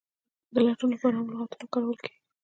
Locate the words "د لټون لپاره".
0.53-1.15